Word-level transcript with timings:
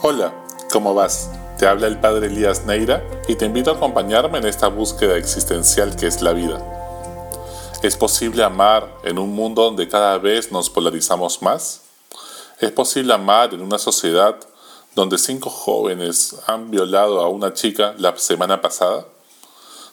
Hola, 0.00 0.32
¿cómo 0.70 0.94
vas? 0.94 1.28
Te 1.58 1.66
habla 1.66 1.88
el 1.88 1.98
padre 1.98 2.28
Elías 2.28 2.64
Neira 2.64 3.02
y 3.26 3.34
te 3.34 3.46
invito 3.46 3.72
a 3.72 3.74
acompañarme 3.74 4.38
en 4.38 4.46
esta 4.46 4.68
búsqueda 4.68 5.16
existencial 5.16 5.96
que 5.96 6.06
es 6.06 6.22
la 6.22 6.32
vida. 6.32 6.62
¿Es 7.82 7.96
posible 7.96 8.44
amar 8.44 8.88
en 9.02 9.18
un 9.18 9.34
mundo 9.34 9.64
donde 9.64 9.88
cada 9.88 10.16
vez 10.18 10.52
nos 10.52 10.70
polarizamos 10.70 11.42
más? 11.42 11.82
¿Es 12.60 12.70
posible 12.70 13.12
amar 13.12 13.52
en 13.54 13.60
una 13.60 13.76
sociedad 13.76 14.36
donde 14.94 15.18
cinco 15.18 15.50
jóvenes 15.50 16.36
han 16.46 16.70
violado 16.70 17.20
a 17.20 17.28
una 17.28 17.52
chica 17.52 17.96
la 17.98 18.16
semana 18.16 18.62
pasada? 18.62 19.04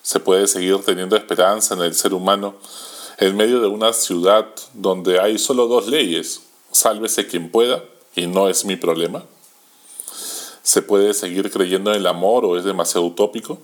¿Se 0.03 0.19
puede 0.19 0.45
seguir 0.45 0.77
teniendo 0.85 1.15
esperanza 1.15 1.73
en 1.73 1.81
el 1.81 1.95
ser 1.95 2.13
humano 2.13 2.53
en 3.17 3.35
medio 3.35 3.59
de 3.59 3.67
una 3.67 3.91
ciudad 3.91 4.45
donde 4.75 5.19
hay 5.19 5.39
solo 5.39 5.65
dos 5.65 5.87
leyes? 5.87 6.43
Sálvese 6.71 7.25
quien 7.25 7.49
pueda 7.49 7.83
y 8.15 8.27
no 8.27 8.47
es 8.49 8.65
mi 8.65 8.75
problema. 8.75 9.23
¿Se 10.65 10.81
puede 10.81 11.13
seguir 11.13 11.51
creyendo 11.51 11.91
en 11.91 11.97
el 11.97 12.07
amor 12.07 12.43
o 12.43 12.57
es 12.57 12.63
demasiado 12.63 13.05
utópico? 13.05 13.59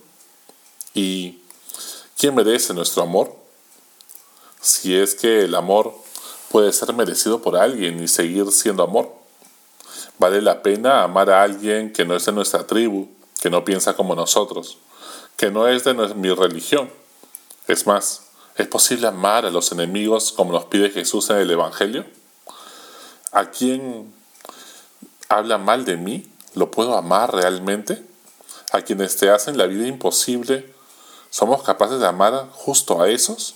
¿Y 0.94 1.40
quién 2.16 2.32
merece 2.32 2.72
nuestro 2.74 3.02
amor? 3.02 3.34
Si 4.60 4.96
es 4.96 5.16
que 5.16 5.40
el 5.40 5.56
amor 5.56 5.92
puede 6.48 6.72
ser 6.72 6.92
merecido 6.92 7.42
por 7.42 7.56
alguien 7.56 8.00
y 8.00 8.06
seguir 8.06 8.52
siendo 8.52 8.84
amor. 8.84 9.12
¿Vale 10.20 10.40
la 10.40 10.62
pena 10.62 11.02
amar 11.02 11.28
a 11.28 11.42
alguien 11.42 11.92
que 11.92 12.04
no 12.04 12.14
es 12.14 12.24
de 12.24 12.30
nuestra 12.30 12.68
tribu, 12.68 13.08
que 13.40 13.50
no 13.50 13.64
piensa 13.64 13.96
como 13.96 14.14
nosotros, 14.14 14.78
que 15.36 15.50
no 15.50 15.66
es 15.66 15.82
de 15.82 15.94
mi 15.94 16.32
religión? 16.32 16.88
Es 17.66 17.84
más, 17.84 18.28
¿es 18.54 18.68
posible 18.68 19.08
amar 19.08 19.44
a 19.44 19.50
los 19.50 19.72
enemigos 19.72 20.30
como 20.30 20.52
nos 20.52 20.66
pide 20.66 20.90
Jesús 20.90 21.30
en 21.30 21.38
el 21.38 21.50
Evangelio? 21.50 22.06
¿A 23.32 23.50
quién 23.50 24.14
habla 25.28 25.58
mal 25.58 25.84
de 25.84 25.96
mí 25.96 26.31
¿Lo 26.54 26.70
puedo 26.70 26.96
amar 26.96 27.34
realmente? 27.34 28.04
¿A 28.72 28.82
quienes 28.82 29.16
te 29.16 29.30
hacen 29.30 29.58
la 29.58 29.66
vida 29.66 29.86
imposible, 29.86 30.72
somos 31.30 31.62
capaces 31.62 32.00
de 32.00 32.06
amar 32.06 32.48
justo 32.52 33.00
a 33.02 33.08
esos? 33.08 33.54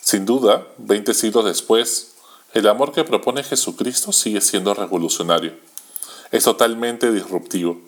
Sin 0.00 0.26
duda, 0.26 0.66
20 0.78 1.14
siglos 1.14 1.44
después, 1.44 2.14
el 2.52 2.68
amor 2.68 2.92
que 2.92 3.04
propone 3.04 3.42
Jesucristo 3.42 4.12
sigue 4.12 4.40
siendo 4.40 4.74
revolucionario. 4.74 5.54
Es 6.30 6.44
totalmente 6.44 7.10
disruptivo. 7.10 7.80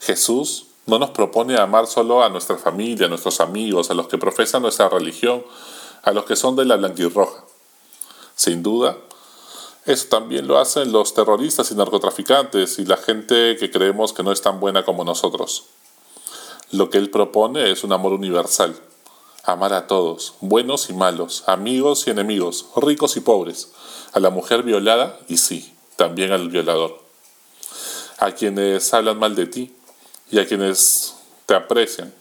Jesús 0.00 0.66
no 0.86 0.98
nos 0.98 1.10
propone 1.10 1.58
amar 1.58 1.86
solo 1.86 2.22
a 2.22 2.28
nuestra 2.28 2.56
familia, 2.56 3.06
a 3.06 3.08
nuestros 3.10 3.40
amigos, 3.40 3.90
a 3.90 3.94
los 3.94 4.08
que 4.08 4.18
profesan 4.18 4.62
nuestra 4.62 4.88
religión, 4.88 5.44
a 6.02 6.12
los 6.12 6.24
que 6.24 6.36
son 6.36 6.56
de 6.56 6.64
la 6.64 6.76
blanquirroja. 6.76 7.44
Sin 8.34 8.62
duda, 8.62 8.96
eso 9.86 10.08
también 10.08 10.48
lo 10.48 10.58
hacen 10.58 10.90
los 10.90 11.14
terroristas 11.14 11.70
y 11.70 11.76
narcotraficantes 11.76 12.80
y 12.80 12.84
la 12.84 12.96
gente 12.96 13.56
que 13.56 13.70
creemos 13.70 14.12
que 14.12 14.24
no 14.24 14.32
es 14.32 14.42
tan 14.42 14.58
buena 14.58 14.84
como 14.84 15.04
nosotros. 15.04 15.66
Lo 16.72 16.90
que 16.90 16.98
él 16.98 17.08
propone 17.08 17.70
es 17.70 17.84
un 17.84 17.92
amor 17.92 18.12
universal. 18.12 18.74
Amar 19.44 19.72
a 19.74 19.86
todos, 19.86 20.34
buenos 20.40 20.90
y 20.90 20.92
malos, 20.92 21.44
amigos 21.46 22.08
y 22.08 22.10
enemigos, 22.10 22.66
ricos 22.74 23.16
y 23.16 23.20
pobres, 23.20 23.70
a 24.12 24.18
la 24.18 24.30
mujer 24.30 24.64
violada 24.64 25.20
y 25.28 25.36
sí, 25.36 25.72
también 25.94 26.32
al 26.32 26.48
violador. 26.48 27.00
A 28.18 28.32
quienes 28.32 28.92
hablan 28.92 29.20
mal 29.20 29.36
de 29.36 29.46
ti 29.46 29.72
y 30.32 30.40
a 30.40 30.48
quienes 30.48 31.14
te 31.46 31.54
aprecian. 31.54 32.12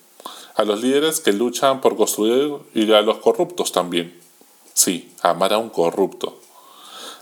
A 0.53 0.66
los 0.66 0.83
líderes 0.83 1.19
que 1.19 1.33
luchan 1.33 1.81
por 1.81 1.97
construir 1.97 2.57
y 2.75 2.94
a 2.94 3.02
los 3.02 3.17
corruptos 3.17 3.72
también. 3.72 4.22
Sí, 4.75 5.16
amar 5.23 5.52
a 5.52 5.57
un 5.57 5.69
corrupto 5.69 6.44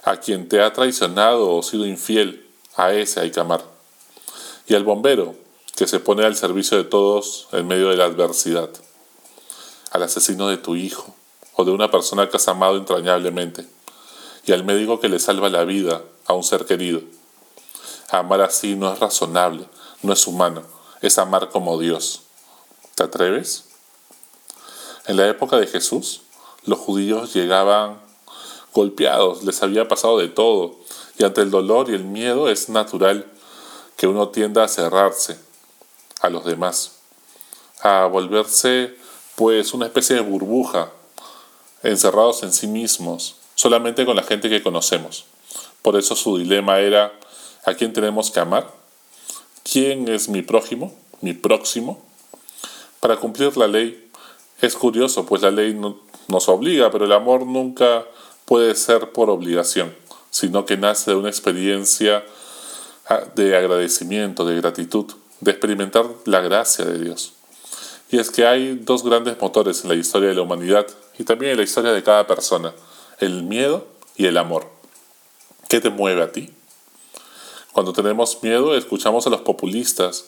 a 0.04 0.18
quien 0.18 0.50
te 0.50 0.62
ha 0.62 0.74
traicionado 0.74 1.56
o 1.56 1.64
sido 1.64 1.86
infiel, 1.86 2.46
a 2.76 2.94
ese 2.94 3.20
hay 3.20 3.32
que 3.32 3.40
amar. 3.40 3.64
Y 4.68 4.76
al 4.76 4.84
bombero, 4.84 5.36
que 5.76 5.88
se 5.88 6.00
pone 6.00 6.24
al 6.26 6.36
servicio 6.36 6.78
de 6.78 6.84
todos 6.84 7.48
en 7.52 7.68
medio 7.68 7.90
de 7.90 7.98
la 7.98 8.06
adversidad. 8.06 8.70
Al 9.92 10.04
asesino 10.04 10.48
de 10.48 10.58
tu 10.58 10.76
hijo 10.76 11.16
o 11.56 11.66
de 11.66 11.72
una 11.72 11.90
persona 11.90 12.30
que 12.30 12.38
has 12.38 12.48
amado 12.48 12.78
entrañablemente. 12.78 13.66
Y 14.46 14.52
al 14.52 14.64
médico 14.64 15.00
que 15.00 15.10
le 15.10 15.20
salva 15.20 15.50
la 15.50 15.64
vida 15.64 16.02
a 16.26 16.34
un 16.34 16.44
ser 16.44 16.66
querido. 16.66 17.02
Amar 18.10 18.42
así 18.42 18.76
no 18.76 18.92
es 18.94 19.00
razonable, 19.00 19.68
no 20.04 20.14
es 20.14 20.28
humano, 20.28 20.64
es 21.02 21.18
amar 21.18 21.50
como 21.50 21.80
Dios. 21.80 22.22
¿Te 22.96 23.04
atreves? 23.04 23.66
En 25.08 25.18
la 25.18 25.28
época 25.28 25.58
de 25.58 25.68
Jesús, 25.68 26.22
los 26.66 26.78
judíos 26.78 27.34
llegaban 27.34 28.03
golpeados, 28.74 29.44
les 29.44 29.62
había 29.64 29.88
pasado 29.88 30.18
de 30.18 30.28
todo, 30.28 30.76
y 31.18 31.24
ante 31.24 31.42
el 31.42 31.52
dolor 31.52 31.90
y 31.90 31.94
el 31.94 32.04
miedo 32.04 32.50
es 32.50 32.70
natural 32.70 33.32
que 33.98 34.08
uno 34.08 34.30
tienda 34.30 34.64
a 34.64 34.68
cerrarse 34.68 35.38
a 36.22 36.30
los 36.30 36.46
demás, 36.46 37.00
a 37.82 38.06
volverse 38.06 38.96
pues 39.36 39.74
una 39.74 39.86
especie 39.86 40.16
de 40.16 40.22
burbuja, 40.22 40.92
encerrados 41.84 42.44
en 42.44 42.54
sí 42.54 42.68
mismos, 42.68 43.36
solamente 43.56 44.06
con 44.06 44.16
la 44.16 44.24
gente 44.24 44.50
que 44.50 44.64
conocemos. 44.64 45.26
Por 45.82 45.98
eso 45.98 46.16
su 46.16 46.38
dilema 46.38 46.80
era, 46.80 47.14
¿a 47.66 47.74
quién 47.74 47.94
tenemos 47.94 48.32
que 48.32 48.40
amar? 48.40 48.72
¿Quién 49.64 50.08
es 50.08 50.30
mi 50.30 50.42
prójimo, 50.42 50.96
mi 51.22 51.34
próximo? 51.34 52.02
Para 53.00 53.18
cumplir 53.18 53.58
la 53.58 53.68
ley 53.68 54.10
es 54.62 54.76
curioso, 54.76 55.26
pues 55.26 55.42
la 55.42 55.52
ley 55.52 55.74
no, 55.74 56.00
nos 56.28 56.48
obliga, 56.48 56.90
pero 56.90 57.06
el 57.06 57.12
amor 57.12 57.46
nunca 57.46 58.06
puede 58.46 58.76
ser 58.76 59.12
por 59.12 59.30
obligación, 59.30 59.96
sino 60.30 60.66
que 60.66 60.78
nace 60.78 61.12
de 61.12 61.18
una 61.18 61.30
experiencia 61.30 62.26
ah, 63.08 63.24
de 63.36 63.56
agradecimiento, 63.56 64.46
de 64.46 64.56
gratitud, 64.58 65.06
de 65.42 65.52
experimentar 65.52 66.06
la 66.26 66.42
gracia 66.42 66.86
de 66.86 67.00
Dios. 67.00 67.34
Y 68.10 68.20
es 68.20 68.30
que 68.30 68.46
hay 68.46 68.76
dos 68.76 69.04
grandes 69.04 69.40
motores 69.42 69.84
en 69.84 69.90
la 69.90 69.96
historia 69.96 70.30
de 70.30 70.36
la 70.36 70.42
humanidad 70.42 70.86
y 71.18 71.24
también 71.24 71.52
en 71.52 71.58
la 71.58 71.64
historia 71.64 71.92
de 71.92 72.04
cada 72.04 72.28
persona, 72.28 72.74
el 73.20 73.44
miedo 73.44 73.88
y 74.16 74.26
el 74.26 74.38
amor. 74.38 74.68
¿Qué 75.68 75.80
te 75.80 75.90
mueve 75.90 76.22
a 76.22 76.32
ti? 76.32 76.54
Cuando 77.72 77.94
tenemos 77.94 78.44
miedo 78.44 78.76
escuchamos 78.76 79.26
a 79.26 79.32
los 79.32 79.42
populistas 79.42 80.26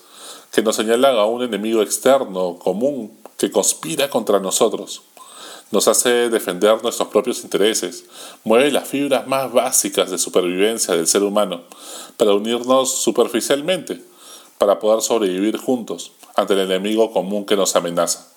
que 0.51 0.63
nos 0.63 0.75
señalan 0.75 1.15
a 1.17 1.25
un 1.25 1.43
enemigo 1.43 1.81
externo, 1.81 2.57
común, 2.57 3.19
que 3.37 3.51
conspira 3.51 4.09
contra 4.09 4.39
nosotros 4.39 5.03
nos 5.71 5.87
hace 5.87 6.29
defender 6.29 6.81
nuestros 6.83 7.09
propios 7.09 7.43
intereses, 7.43 8.05
mueve 8.43 8.71
las 8.71 8.87
fibras 8.87 9.27
más 9.27 9.51
básicas 9.51 10.11
de 10.11 10.17
supervivencia 10.17 10.95
del 10.95 11.07
ser 11.07 11.23
humano 11.23 11.63
para 12.17 12.33
unirnos 12.33 13.01
superficialmente, 13.01 14.01
para 14.57 14.79
poder 14.79 15.01
sobrevivir 15.01 15.57
juntos 15.57 16.11
ante 16.35 16.53
el 16.53 16.61
enemigo 16.61 17.11
común 17.11 17.45
que 17.45 17.55
nos 17.55 17.75
amenaza. 17.75 18.27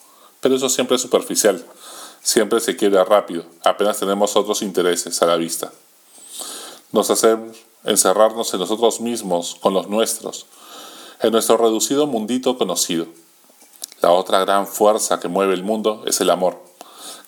Pero 0.40 0.56
eso 0.56 0.68
siempre 0.68 0.96
es 0.96 1.02
superficial, 1.02 1.64
siempre 2.22 2.60
se 2.60 2.76
quiere 2.76 3.02
rápido, 3.04 3.44
apenas 3.62 3.98
tenemos 3.98 4.34
otros 4.34 4.62
intereses 4.62 5.20
a 5.22 5.26
la 5.26 5.36
vista. 5.36 5.70
Nos 6.92 7.10
hace 7.10 7.36
encerrarnos 7.84 8.52
en 8.54 8.60
nosotros 8.60 9.00
mismos, 9.00 9.56
con 9.60 9.74
los 9.74 9.88
nuestros, 9.88 10.46
en 11.20 11.32
nuestro 11.32 11.58
reducido 11.58 12.06
mundito 12.06 12.56
conocido. 12.56 13.06
La 14.00 14.12
otra 14.12 14.40
gran 14.40 14.66
fuerza 14.66 15.20
que 15.20 15.28
mueve 15.28 15.54
el 15.54 15.64
mundo 15.64 16.04
es 16.06 16.20
el 16.20 16.30
amor 16.30 16.67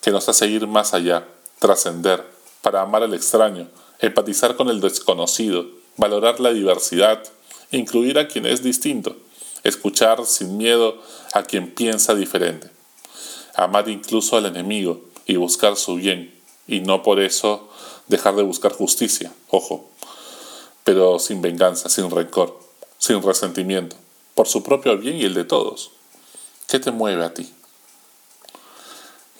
que 0.00 0.10
nos 0.10 0.28
hace 0.28 0.46
ir 0.46 0.66
más 0.66 0.94
allá, 0.94 1.26
trascender, 1.58 2.24
para 2.62 2.82
amar 2.82 3.02
al 3.02 3.14
extraño, 3.14 3.68
empatizar 3.98 4.56
con 4.56 4.68
el 4.68 4.80
desconocido, 4.80 5.66
valorar 5.96 6.40
la 6.40 6.52
diversidad, 6.52 7.22
incluir 7.70 8.18
a 8.18 8.28
quien 8.28 8.46
es 8.46 8.62
distinto, 8.62 9.16
escuchar 9.64 10.24
sin 10.26 10.56
miedo 10.56 11.00
a 11.32 11.42
quien 11.42 11.74
piensa 11.74 12.14
diferente, 12.14 12.70
amar 13.54 13.88
incluso 13.88 14.36
al 14.36 14.46
enemigo 14.46 15.02
y 15.26 15.36
buscar 15.36 15.76
su 15.76 15.96
bien, 15.96 16.34
y 16.66 16.80
no 16.80 17.02
por 17.02 17.20
eso 17.20 17.68
dejar 18.08 18.36
de 18.36 18.42
buscar 18.42 18.72
justicia, 18.72 19.32
ojo, 19.48 19.90
pero 20.84 21.18
sin 21.18 21.42
venganza, 21.42 21.88
sin 21.88 22.10
rencor, 22.10 22.58
sin 22.98 23.22
resentimiento, 23.22 23.96
por 24.34 24.48
su 24.48 24.62
propio 24.62 24.96
bien 24.96 25.16
y 25.16 25.24
el 25.24 25.34
de 25.34 25.44
todos. 25.44 25.90
¿Qué 26.66 26.78
te 26.78 26.90
mueve 26.90 27.24
a 27.24 27.34
ti? 27.34 27.52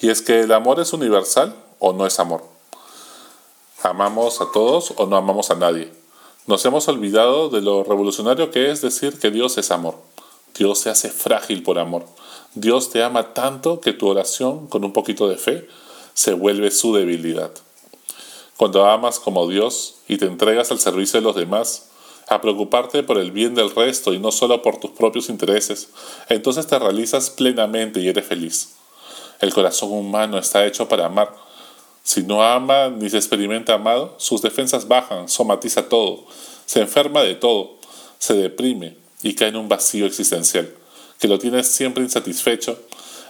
Y 0.01 0.09
es 0.09 0.23
que 0.23 0.41
el 0.41 0.53
amor 0.53 0.81
es 0.81 0.93
universal 0.93 1.55
o 1.79 1.93
no 1.93 2.07
es 2.07 2.19
amor. 2.19 2.43
Amamos 3.83 4.41
a 4.41 4.51
todos 4.53 4.95
o 4.97 5.07
no 5.07 5.17
amamos 5.17 5.51
a 5.51 5.55
nadie. 5.55 5.93
Nos 6.47 6.65
hemos 6.65 6.89
olvidado 6.89 7.49
de 7.49 7.61
lo 7.61 7.85
revolucionario 7.85 8.51
que 8.51 8.71
es 8.71 8.81
decir 8.81 9.19
que 9.19 9.31
Dios 9.31 9.59
es 9.59 9.71
amor. 9.71 9.97
Dios 10.57 10.81
se 10.81 10.91
hace 10.91 11.11
frágil 11.11 11.63
por 11.63 11.79
amor. 11.79 12.05
Dios 12.55 12.91
te 12.91 13.03
ama 13.03 13.35
tanto 13.35 13.81
que 13.81 13.93
tu 13.93 14.09
oración, 14.09 14.67
con 14.67 14.85
un 14.85 14.93
poquito 14.93 15.29
de 15.29 15.37
fe, 15.37 15.69
se 16.15 16.35
vuelve 16.35 16.71
su 16.71 16.95
debilidad. 16.95 17.53
Cuando 18.57 18.85
amas 18.87 19.21
como 19.21 19.49
Dios 19.49 19.97
y 20.09 20.19
te 20.19 20.27
entregas 20.27 20.71
al 20.71 20.81
servicio 20.81 21.21
de 21.21 21.25
los 21.25 21.37
demás, 21.37 21.91
a 22.29 22.41
preocuparte 22.41 23.03
por 23.03 23.19
el 23.19 23.33
bien 23.33 23.55
del 23.55 23.75
resto 23.75 24.13
y 24.13 24.19
no 24.19 24.31
solo 24.31 24.63
por 24.63 24.79
tus 24.79 24.91
propios 24.91 25.29
intereses, 25.29 25.89
entonces 26.29 26.67
te 26.67 26.79
realizas 26.79 27.31
plenamente 27.31 28.01
y 28.01 28.09
eres 28.09 28.27
feliz. 28.27 28.80
El 29.41 29.55
corazón 29.55 29.93
humano 29.93 30.39
está 30.39 30.67
hecho 30.67 30.87
para 30.87 31.07
amar. 31.07 31.35
Si 32.03 32.23
no 32.23 32.43
ama 32.43 32.89
ni 32.89 33.09
se 33.09 33.17
experimenta 33.17 33.75
amado, 33.75 34.15
sus 34.19 34.43
defensas 34.43 34.87
bajan, 34.87 35.29
somatiza 35.29 35.89
todo, 35.89 36.27
se 36.67 36.81
enferma 36.81 37.23
de 37.23 37.35
todo, 37.35 37.77
se 38.19 38.35
deprime 38.35 38.97
y 39.23 39.35
cae 39.35 39.49
en 39.49 39.57
un 39.57 39.69
vacío 39.69 40.07
existencial, 40.07 40.75
que 41.19 41.29
lo 41.29 41.39
tienes 41.39 41.69
siempre 41.69 42.05
insatisfecho, 42.05 42.79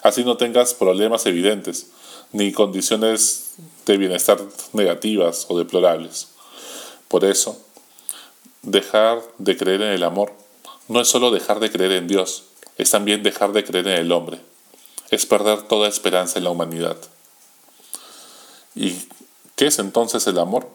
así 0.03 0.25
no 0.25 0.37
tengas 0.37 0.75
problemas 0.75 1.27
evidentes, 1.27 1.91
ni 2.33 2.53
condiciones 2.53 3.53
de 3.87 3.97
bienestar 3.97 4.41
negativas 4.73 5.47
o 5.49 5.59
deplorables. 5.59 6.29
Por 7.09 7.25
eso, 7.25 7.61
dejar 8.63 9.21
de 9.39 9.57
creer 9.57 9.83
en 9.83 9.93
el 9.93 10.05
amor 10.05 10.33
no 10.89 11.01
es 11.01 11.09
solo 11.09 11.31
dejar 11.31 11.61
de 11.61 11.71
creer 11.71 11.93
en 11.93 12.09
Dios, 12.09 12.45
es 12.79 12.91
también 12.91 13.23
dejar 13.23 13.53
de 13.53 13.65
creer 13.65 13.87
en 13.89 13.99
el 13.99 14.13
hombre, 14.13 14.41
es 15.11 15.27
perder 15.27 15.63
toda 15.63 15.89
esperanza 15.89 16.39
en 16.39 16.45
la 16.45 16.51
humanidad. 16.51 16.97
¿Y 18.75 19.09
qué 19.57 19.67
es 19.67 19.79
entonces 19.79 20.27
el 20.27 20.39
amor? 20.39 20.69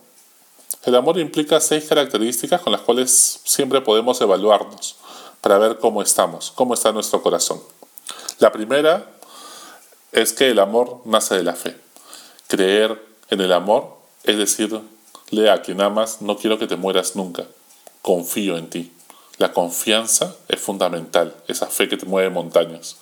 El 0.83 0.95
amor 0.95 1.17
implica 1.17 1.59
seis 1.61 1.85
características 1.85 2.61
con 2.61 2.71
las 2.71 2.81
cuales 2.81 3.41
siempre 3.43 3.81
podemos 3.81 4.21
evaluarnos 4.21 4.97
para 5.41 5.57
ver 5.57 5.79
cómo 5.79 6.01
estamos, 6.01 6.51
cómo 6.51 6.73
está 6.73 6.91
nuestro 6.91 7.21
corazón. 7.21 7.61
La 8.39 8.51
primera 8.51 9.11
es 10.11 10.33
que 10.33 10.49
el 10.49 10.59
amor 10.59 11.01
nace 11.05 11.35
de 11.35 11.43
la 11.43 11.53
fe. 11.53 11.75
Creer 12.47 13.01
en 13.29 13.41
el 13.41 13.51
amor 13.53 13.97
es 14.23 14.37
decirle 14.37 15.49
a 15.49 15.61
quien 15.61 15.81
amas, 15.81 16.21
no 16.21 16.37
quiero 16.37 16.59
que 16.59 16.67
te 16.67 16.75
mueras 16.75 17.15
nunca, 17.15 17.45
confío 18.01 18.57
en 18.57 18.69
ti. 18.69 18.94
La 19.37 19.51
confianza 19.51 20.35
es 20.47 20.61
fundamental, 20.61 21.35
esa 21.47 21.67
fe 21.67 21.89
que 21.89 21.97
te 21.97 22.05
mueve 22.05 22.29
montañas. 22.29 22.97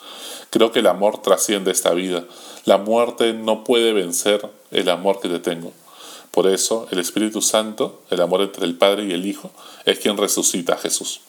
Creo 0.50 0.72
que 0.72 0.80
el 0.80 0.88
amor 0.88 1.22
trasciende 1.22 1.72
esta 1.72 1.92
vida. 1.94 2.24
La 2.66 2.78
muerte 2.78 3.34
no 3.34 3.64
puede 3.64 3.94
vencer 3.94 4.50
el 4.72 4.90
amor 4.90 5.20
que 5.20 5.30
te 5.30 5.40
tengo. 5.40 5.74
Por 6.32 6.48
eso 6.48 6.88
el 6.90 6.98
Espíritu 6.98 7.44
Santo, 7.44 8.02
el 8.10 8.20
amor 8.20 8.42
entre 8.42 8.66
el 8.66 8.76
Padre 8.76 9.06
y 9.06 9.12
el 9.12 9.28
Hijo, 9.28 9.52
es 9.86 10.00
quien 10.00 10.18
resucita 10.18 10.74
a 10.74 10.78
Jesús. 10.78 11.22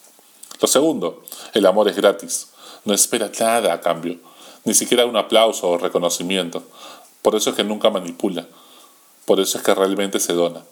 Lo 0.63 0.69
segundo, 0.69 1.23
el 1.53 1.67
amor 1.67 1.89
es 1.89 1.97
gratis. 1.97 2.49
No 2.87 2.95
espera 2.95 3.31
nada 3.39 3.75
a 3.75 3.81
cambio, 3.83 4.19
ni 4.65 4.73
siquiera 4.73 5.05
un 5.05 5.17
aplauso 5.17 5.69
o 5.69 5.77
reconocimiento. 5.77 6.63
Por 7.21 7.35
eso 7.35 7.51
es 7.51 7.57
que 7.57 7.65
nunca 7.65 7.91
manipula. 7.91 8.47
Por 9.27 9.41
eso 9.41 9.59
es 9.59 9.65
que 9.65 9.75
realmente 9.75 10.21
se 10.21 10.33
dona. 10.33 10.65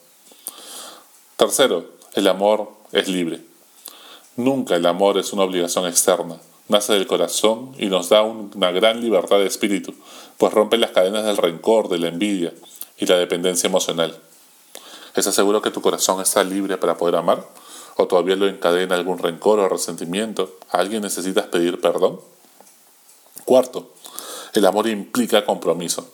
Tercero, 1.37 1.85
el 2.15 2.29
amor 2.29 2.71
es 2.93 3.09
libre. 3.09 3.52
Nunca 4.37 4.77
el 4.77 4.87
amor 4.87 5.19
es 5.19 5.35
una 5.35 5.43
obligación 5.43 5.87
externa. 5.87 6.39
Nace 6.69 6.95
del 6.95 7.07
corazón 7.07 7.75
y 7.79 7.87
nos 7.87 8.09
da 8.09 8.23
una 8.23 8.71
gran 8.71 9.03
libertad 9.03 9.37
de 9.37 9.47
espíritu, 9.47 9.95
pues 10.39 10.55
rompe 10.55 10.79
las 10.79 10.93
cadenas 10.93 11.25
del 11.25 11.37
rencor, 11.37 11.91
de 11.91 11.99
la 11.99 12.09
envidia 12.09 12.55
y 12.97 13.05
la 13.05 13.19
dependencia 13.19 13.67
emocional. 13.67 14.19
¿Estás 15.15 15.35
seguro 15.35 15.61
que 15.61 15.71
tu 15.71 15.83
corazón 15.83 16.23
está 16.23 16.43
libre 16.45 16.79
para 16.79 16.97
poder 16.97 17.17
amar? 17.17 17.47
¿O 17.99 18.07
todavía 18.07 18.37
lo 18.37 18.49
encadena 18.49 18.95
algún 18.95 19.19
rencor 19.19 19.59
o 19.59 19.69
resentimiento? 19.69 20.57
¿A 20.71 20.79
alguien 20.79 21.03
necesitas 21.03 21.45
pedir 21.49 21.79
perdón? 21.83 22.19
Cuarto, 23.45 23.91
el 24.55 24.65
amor 24.65 24.89
implica 24.89 25.45
compromiso. 25.45 26.11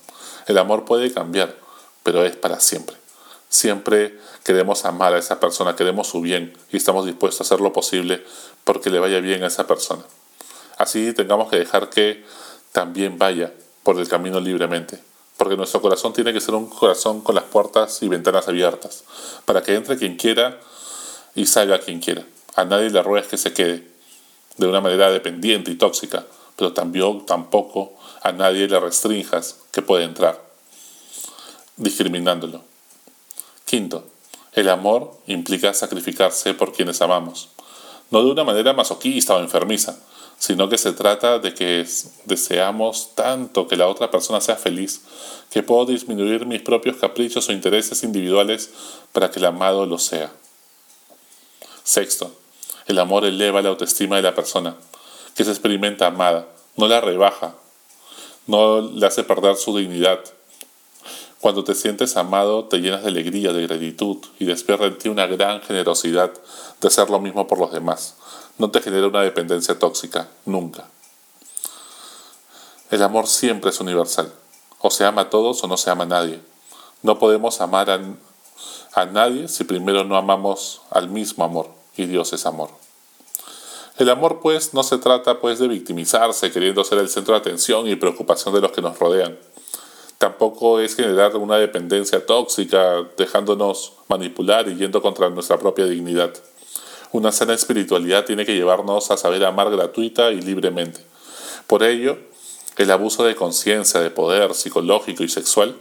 El 0.48 0.58
amor 0.58 0.84
puede 0.84 1.12
cambiar, 1.12 1.54
pero 2.02 2.24
es 2.24 2.34
para 2.34 2.58
siempre. 2.58 2.96
Siempre 3.48 4.18
queremos 4.44 4.84
amar 4.84 5.14
a 5.14 5.18
esa 5.18 5.40
persona, 5.40 5.74
queremos 5.74 6.08
su 6.08 6.20
bien 6.20 6.54
y 6.70 6.76
estamos 6.76 7.06
dispuestos 7.06 7.40
a 7.40 7.44
hacer 7.44 7.62
lo 7.62 7.72
posible 7.72 8.22
porque 8.64 8.90
le 8.90 8.98
vaya 8.98 9.20
bien 9.20 9.42
a 9.42 9.46
esa 9.46 9.66
persona. 9.66 10.02
Así 10.76 11.12
tengamos 11.14 11.48
que 11.48 11.56
dejar 11.56 11.88
que 11.88 12.24
también 12.72 13.18
vaya 13.18 13.52
por 13.82 13.98
el 13.98 14.06
camino 14.06 14.38
libremente, 14.38 15.02
porque 15.38 15.56
nuestro 15.56 15.80
corazón 15.80 16.12
tiene 16.12 16.32
que 16.32 16.40
ser 16.40 16.54
un 16.54 16.68
corazón 16.68 17.22
con 17.22 17.34
las 17.34 17.44
puertas 17.44 18.02
y 18.02 18.08
ventanas 18.08 18.48
abiertas, 18.48 19.04
para 19.46 19.62
que 19.62 19.74
entre 19.74 19.96
quien 19.96 20.16
quiera 20.16 20.60
y 21.34 21.46
salga 21.46 21.80
quien 21.80 22.00
quiera. 22.00 22.24
A 22.54 22.64
nadie 22.64 22.90
le 22.90 23.02
ruegues 23.02 23.30
que 23.30 23.38
se 23.38 23.54
quede 23.54 23.88
de 24.58 24.66
una 24.66 24.82
manera 24.82 25.10
dependiente 25.10 25.70
y 25.70 25.76
tóxica, 25.76 26.26
pero 26.56 26.74
también 26.74 27.24
tampoco 27.24 27.96
a 28.22 28.32
nadie 28.32 28.68
le 28.68 28.78
restrinjas 28.78 29.56
que 29.72 29.80
puede 29.80 30.04
entrar, 30.04 30.38
discriminándolo. 31.76 32.67
Quinto, 33.68 34.02
el 34.54 34.70
amor 34.70 35.12
implica 35.26 35.74
sacrificarse 35.74 36.54
por 36.54 36.72
quienes 36.72 37.02
amamos, 37.02 37.50
no 38.10 38.24
de 38.24 38.30
una 38.30 38.42
manera 38.42 38.72
masoquista 38.72 39.36
o 39.36 39.40
enfermiza, 39.40 39.98
sino 40.38 40.70
que 40.70 40.78
se 40.78 40.94
trata 40.94 41.38
de 41.38 41.52
que 41.52 41.86
deseamos 42.24 43.14
tanto 43.14 43.68
que 43.68 43.76
la 43.76 43.86
otra 43.86 44.10
persona 44.10 44.40
sea 44.40 44.56
feliz, 44.56 45.02
que 45.50 45.62
puedo 45.62 45.84
disminuir 45.84 46.46
mis 46.46 46.62
propios 46.62 46.96
caprichos 46.96 47.46
o 47.50 47.52
intereses 47.52 48.02
individuales 48.04 48.70
para 49.12 49.30
que 49.30 49.38
el 49.38 49.44
amado 49.44 49.84
lo 49.84 49.98
sea. 49.98 50.32
Sexto, 51.84 52.34
el 52.86 52.98
amor 52.98 53.26
eleva 53.26 53.60
la 53.60 53.68
autoestima 53.68 54.16
de 54.16 54.22
la 54.22 54.34
persona, 54.34 54.76
que 55.34 55.44
se 55.44 55.50
experimenta 55.50 56.06
amada, 56.06 56.48
no 56.76 56.88
la 56.88 57.02
rebaja, 57.02 57.54
no 58.46 58.80
le 58.80 59.06
hace 59.06 59.24
perder 59.24 59.56
su 59.56 59.76
dignidad, 59.76 60.20
cuando 61.40 61.62
te 61.62 61.74
sientes 61.74 62.16
amado, 62.16 62.64
te 62.64 62.78
llenas 62.78 63.02
de 63.02 63.08
alegría, 63.08 63.52
de 63.52 63.66
gratitud 63.66 64.18
y 64.40 64.44
despierta 64.44 64.86
en 64.86 64.98
ti 64.98 65.08
una 65.08 65.26
gran 65.26 65.60
generosidad 65.62 66.32
de 66.80 66.88
hacer 66.88 67.10
lo 67.10 67.20
mismo 67.20 67.46
por 67.46 67.58
los 67.58 67.70
demás. 67.70 68.16
No 68.58 68.72
te 68.72 68.80
genera 68.80 69.06
una 69.06 69.22
dependencia 69.22 69.78
tóxica, 69.78 70.28
nunca. 70.44 70.88
El 72.90 73.02
amor 73.02 73.28
siempre 73.28 73.70
es 73.70 73.78
universal. 73.80 74.32
O 74.80 74.90
se 74.90 75.04
ama 75.04 75.22
a 75.22 75.30
todos 75.30 75.62
o 75.62 75.68
no 75.68 75.76
se 75.76 75.90
ama 75.90 76.04
a 76.04 76.08
nadie. 76.08 76.40
No 77.02 77.20
podemos 77.20 77.60
amar 77.60 77.88
a, 77.90 78.00
a 78.94 79.06
nadie 79.06 79.46
si 79.46 79.62
primero 79.62 80.02
no 80.02 80.16
amamos 80.16 80.82
al 80.90 81.08
mismo 81.08 81.44
amor, 81.44 81.70
y 81.96 82.06
Dios 82.06 82.32
es 82.32 82.46
amor. 82.46 82.70
El 83.96 84.10
amor, 84.10 84.40
pues, 84.40 84.74
no 84.74 84.82
se 84.82 84.98
trata 84.98 85.40
pues 85.40 85.58
de 85.58 85.68
victimizarse, 85.68 86.52
queriendo 86.52 86.84
ser 86.84 86.98
el 86.98 87.08
centro 87.08 87.34
de 87.34 87.40
atención 87.40 87.88
y 87.88 87.96
preocupación 87.96 88.54
de 88.54 88.60
los 88.60 88.72
que 88.72 88.80
nos 88.82 88.98
rodean 88.98 89.38
tampoco 90.18 90.80
es 90.80 90.96
generar 90.96 91.36
una 91.36 91.56
dependencia 91.58 92.26
tóxica, 92.26 93.06
dejándonos 93.16 93.92
manipular 94.08 94.68
y 94.68 94.74
yendo 94.74 95.00
contra 95.00 95.30
nuestra 95.30 95.58
propia 95.58 95.86
dignidad. 95.86 96.34
Una 97.12 97.32
sana 97.32 97.54
espiritualidad 97.54 98.24
tiene 98.24 98.44
que 98.44 98.54
llevarnos 98.54 99.10
a 99.10 99.16
saber 99.16 99.44
amar 99.44 99.70
gratuita 99.70 100.30
y 100.32 100.42
libremente. 100.42 101.00
Por 101.66 101.82
ello, 101.82 102.18
el 102.76 102.90
abuso 102.90 103.24
de 103.24 103.34
conciencia, 103.34 104.00
de 104.00 104.10
poder 104.10 104.54
psicológico 104.54 105.22
y 105.22 105.28
sexual 105.28 105.76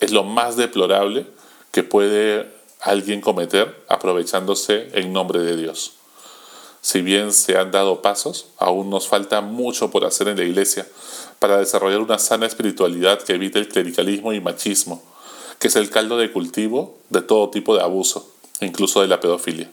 es 0.00 0.12
lo 0.12 0.24
más 0.24 0.56
deplorable 0.56 1.26
que 1.70 1.82
puede 1.82 2.48
alguien 2.80 3.20
cometer 3.20 3.84
aprovechándose 3.88 4.88
en 4.94 5.12
nombre 5.12 5.40
de 5.40 5.56
Dios. 5.56 5.94
Si 6.84 7.00
bien 7.00 7.32
se 7.32 7.56
han 7.56 7.70
dado 7.70 8.02
pasos, 8.02 8.48
aún 8.58 8.90
nos 8.90 9.08
falta 9.08 9.40
mucho 9.40 9.90
por 9.90 10.04
hacer 10.04 10.28
en 10.28 10.36
la 10.36 10.44
Iglesia 10.44 10.86
para 11.38 11.56
desarrollar 11.56 12.00
una 12.00 12.18
sana 12.18 12.44
espiritualidad 12.44 13.22
que 13.22 13.32
evite 13.32 13.58
el 13.58 13.68
clericalismo 13.68 14.34
y 14.34 14.40
machismo, 14.42 15.02
que 15.58 15.68
es 15.68 15.76
el 15.76 15.88
caldo 15.88 16.18
de 16.18 16.30
cultivo 16.30 16.98
de 17.08 17.22
todo 17.22 17.48
tipo 17.48 17.74
de 17.74 17.82
abuso, 17.82 18.30
incluso 18.60 19.00
de 19.00 19.08
la 19.08 19.18
pedofilia. 19.18 19.70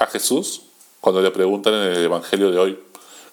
A 0.00 0.06
Jesús, 0.06 0.62
cuando 1.00 1.22
le 1.22 1.30
preguntan 1.30 1.74
en 1.74 1.92
el 1.92 2.04
Evangelio 2.04 2.50
de 2.50 2.58
hoy, 2.58 2.80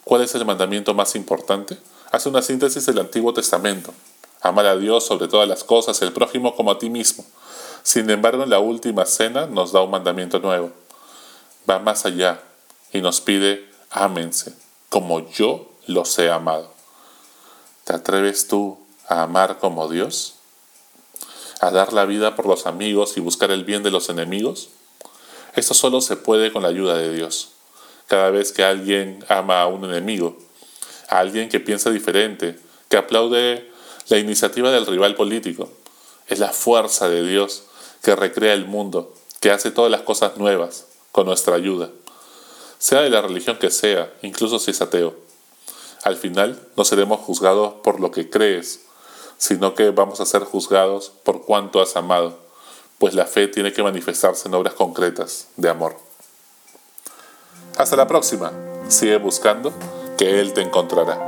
¿cuál 0.03 0.21
es 0.21 0.35
el 0.35 0.45
mandamiento 0.45 0.93
más 0.93 1.15
importante? 1.15 1.75
Hace 2.11 2.29
una 2.29 2.43
síntesis 2.43 2.85
del 2.85 2.99
Antiguo 2.99 3.33
Testamento. 3.33 3.95
Amar 4.41 4.67
a 4.67 4.77
Dios 4.77 5.07
sobre 5.07 5.27
todas 5.27 5.49
las 5.49 5.63
cosas, 5.63 5.99
el 6.03 6.13
prójimo 6.13 6.55
como 6.55 6.69
a 6.69 6.77
ti 6.77 6.91
mismo. 6.91 7.25
Sin 7.81 8.07
embargo, 8.11 8.43
en 8.43 8.51
la 8.51 8.59
última 8.59 9.05
cena 9.05 9.47
nos 9.47 9.71
da 9.71 9.81
un 9.81 9.89
mandamiento 9.89 10.37
nuevo 10.37 10.71
va 11.69 11.79
más 11.79 12.05
allá 12.05 12.41
y 12.91 13.01
nos 13.01 13.21
pide, 13.21 13.69
ámense 13.91 14.53
como 14.89 15.29
yo 15.29 15.69
los 15.85 16.17
he 16.19 16.29
amado. 16.29 16.71
¿Te 17.83 17.93
atreves 17.93 18.47
tú 18.47 18.77
a 19.07 19.23
amar 19.23 19.59
como 19.59 19.89
Dios? 19.89 20.35
¿A 21.59 21.71
dar 21.71 21.93
la 21.93 22.05
vida 22.05 22.35
por 22.35 22.45
los 22.45 22.65
amigos 22.65 23.17
y 23.17 23.19
buscar 23.19 23.51
el 23.51 23.63
bien 23.63 23.83
de 23.83 23.91
los 23.91 24.09
enemigos? 24.09 24.69
Esto 25.55 25.73
solo 25.73 26.01
se 26.01 26.15
puede 26.15 26.51
con 26.51 26.63
la 26.63 26.69
ayuda 26.69 26.95
de 26.95 27.13
Dios. 27.13 27.49
Cada 28.07 28.29
vez 28.29 28.51
que 28.51 28.63
alguien 28.63 29.25
ama 29.27 29.61
a 29.61 29.67
un 29.67 29.83
enemigo, 29.85 30.37
a 31.09 31.19
alguien 31.19 31.49
que 31.49 31.59
piensa 31.59 31.89
diferente, 31.89 32.59
que 32.89 32.97
aplaude 32.97 33.69
la 34.07 34.17
iniciativa 34.17 34.71
del 34.71 34.85
rival 34.85 35.15
político, 35.15 35.69
es 36.27 36.39
la 36.39 36.51
fuerza 36.51 37.09
de 37.09 37.27
Dios 37.27 37.63
que 38.01 38.15
recrea 38.15 38.53
el 38.53 38.65
mundo, 38.65 39.13
que 39.41 39.51
hace 39.51 39.71
todas 39.71 39.91
las 39.91 40.01
cosas 40.01 40.37
nuevas, 40.37 40.85
con 41.17 41.25
nuestra 41.25 41.55
ayuda, 41.55 41.89
sea 42.77 43.01
de 43.01 43.09
la 43.09 43.23
religión 43.23 43.57
que 43.57 43.71
sea, 43.71 44.13
incluso 44.21 44.59
si 44.59 44.69
es 44.69 44.83
ateo. 44.83 45.15
Al 46.03 46.15
final 46.15 46.61
no 46.75 46.85
seremos 46.85 47.21
juzgados 47.21 47.73
por 47.83 47.99
lo 47.99 48.11
que 48.11 48.29
crees, 48.29 48.81
sino 49.39 49.73
que 49.73 49.89
vamos 49.89 50.19
a 50.19 50.27
ser 50.27 50.43
juzgados 50.43 51.11
por 51.23 51.41
cuánto 51.41 51.81
has 51.81 51.95
amado, 51.95 52.37
pues 52.99 53.15
la 53.15 53.25
fe 53.25 53.47
tiene 53.47 53.73
que 53.73 53.81
manifestarse 53.81 54.47
en 54.47 54.53
obras 54.53 54.75
concretas 54.75 55.47
de 55.55 55.69
amor. 55.69 55.97
Hasta 57.77 57.95
la 57.95 58.05
próxima. 58.05 58.51
Sigue 58.87 59.17
buscando 59.17 59.73
que 60.19 60.39
Él 60.39 60.53
te 60.53 60.61
encontrará. 60.61 61.26